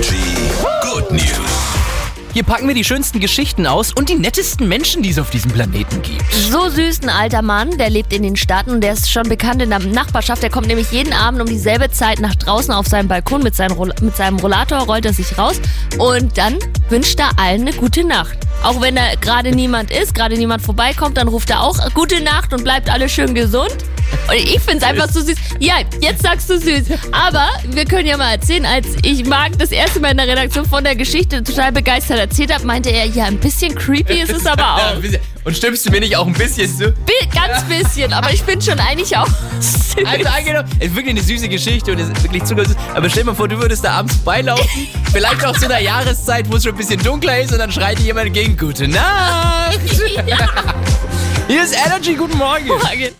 Energy 0.00 0.16
Good 0.80 1.12
News. 1.12 1.20
Hier 2.32 2.42
packen 2.42 2.66
wir 2.66 2.74
die 2.74 2.84
schönsten 2.84 3.20
Geschichten 3.20 3.66
aus 3.66 3.92
und 3.92 4.08
die 4.08 4.14
nettesten 4.14 4.66
Menschen, 4.66 5.02
die 5.02 5.10
es 5.10 5.18
auf 5.18 5.28
diesem 5.28 5.50
Planeten 5.50 6.00
gibt. 6.00 6.24
So 6.32 6.70
süß 6.70 7.02
ein 7.02 7.10
alter 7.10 7.42
Mann, 7.42 7.76
der 7.76 7.90
lebt 7.90 8.14
in 8.14 8.22
den 8.22 8.34
Staaten 8.34 8.70
und 8.70 8.80
der 8.80 8.94
ist 8.94 9.10
schon 9.10 9.28
bekannt 9.28 9.60
in 9.60 9.68
der 9.68 9.80
Nachbarschaft. 9.80 10.42
Der 10.42 10.48
kommt 10.48 10.68
nämlich 10.68 10.90
jeden 10.90 11.12
Abend 11.12 11.42
um 11.42 11.46
dieselbe 11.46 11.90
Zeit 11.90 12.18
nach 12.18 12.34
draußen 12.34 12.72
auf 12.72 12.86
seinem 12.86 13.08
Balkon 13.08 13.42
mit, 13.42 13.54
seinem 13.54 13.72
Roll- 13.72 13.94
mit 14.00 14.16
seinem 14.16 14.38
Rollator, 14.38 14.78
rollt 14.78 15.04
er 15.04 15.12
sich 15.12 15.36
raus 15.36 15.60
und 15.98 16.38
dann 16.38 16.58
wünscht 16.88 17.20
er 17.20 17.38
allen 17.38 17.68
eine 17.68 17.74
gute 17.74 18.02
Nacht. 18.02 18.38
Auch 18.62 18.80
wenn 18.80 18.96
da 18.96 19.02
gerade 19.20 19.50
niemand 19.50 19.90
ist, 19.90 20.14
gerade 20.14 20.38
niemand 20.38 20.62
vorbeikommt, 20.62 21.18
dann 21.18 21.28
ruft 21.28 21.50
er 21.50 21.62
auch 21.62 21.76
gute 21.92 22.22
Nacht 22.22 22.54
und 22.54 22.64
bleibt 22.64 22.88
alle 22.88 23.10
schön 23.10 23.34
gesund. 23.34 23.76
Und 24.28 24.34
ich 24.36 24.60
finde 24.60 24.76
es 24.78 24.82
einfach 24.84 25.08
so 25.10 25.20
süß. 25.20 25.36
Ja, 25.58 25.74
jetzt 26.00 26.22
sagst 26.22 26.48
du 26.50 26.58
süß. 26.58 26.84
Aber 27.12 27.48
wir 27.70 27.84
können 27.84 28.06
ja 28.06 28.16
mal 28.16 28.32
erzählen, 28.32 28.64
als 28.64 28.86
ich 29.02 29.24
Marc 29.24 29.58
das 29.58 29.72
erste 29.72 29.98
Mal 30.00 30.12
in 30.12 30.16
der 30.18 30.28
Redaktion 30.28 30.64
von 30.68 30.84
der 30.84 30.94
Geschichte 30.94 31.42
total 31.42 31.72
begeistert 31.72 32.18
erzählt 32.18 32.52
habe, 32.54 32.64
meinte 32.64 32.90
er, 32.90 33.06
ja, 33.06 33.24
ein 33.24 33.38
bisschen 33.38 33.74
creepy 33.74 34.20
ist 34.20 34.30
es 34.32 34.46
aber 34.46 34.74
auch. 34.76 34.96
Und 35.44 35.56
stimmst 35.56 35.86
du 35.86 35.90
mir 35.90 36.00
nicht 36.00 36.16
auch 36.16 36.26
ein 36.26 36.32
bisschen 36.34 36.68
zu? 36.76 36.92
Bi- 36.92 37.12
Ganz 37.34 37.64
bisschen, 37.64 38.12
aber 38.12 38.30
ich 38.32 38.42
bin 38.42 38.60
schon 38.60 38.78
eigentlich 38.78 39.16
auch 39.16 39.26
süß. 39.60 40.04
Also 40.04 40.28
angenommen, 40.28 40.68
es 40.78 40.86
ist 40.88 40.94
wirklich 40.94 41.10
eine 41.16 41.22
süße 41.22 41.48
Geschichte 41.48 41.92
und 41.92 41.98
es 41.98 42.08
ist 42.08 42.22
wirklich 42.22 42.44
zuckersüß. 42.44 42.76
Aber 42.94 43.08
stell 43.10 43.22
dir 43.24 43.30
mal 43.30 43.34
vor, 43.36 43.48
du 43.48 43.58
würdest 43.58 43.84
da 43.84 43.92
abends 43.92 44.16
beilaufen, 44.18 44.86
vielleicht 45.12 45.44
auch 45.44 45.56
zu 45.56 45.64
einer 45.64 45.78
Jahreszeit, 45.80 46.44
wo 46.50 46.56
es 46.56 46.62
schon 46.64 46.72
ein 46.72 46.78
bisschen 46.78 47.02
dunkler 47.02 47.40
ist 47.40 47.52
und 47.52 47.58
dann 47.58 47.72
schreit 47.72 47.98
dir 47.98 48.04
jemand 48.04 48.26
entgegen, 48.26 48.56
gute 48.56 48.86
Nacht. 48.86 49.80
Ja. 50.26 50.48
Hier 51.48 51.64
ist 51.64 51.74
Energy, 51.74 52.14
guten 52.14 52.36
Morgen. 52.38 52.68
Morgen. 52.68 53.10